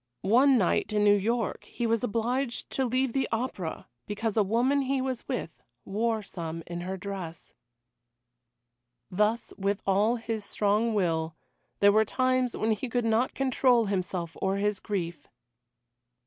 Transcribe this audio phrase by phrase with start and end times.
[0.25, 4.81] One night in New York he was obliged to leave the opera because a woman
[4.81, 7.53] he was with wore some in her dress.
[9.11, 11.35] Thus, with all his strong will,
[11.81, 15.27] there were times when he could not control himself or his grief.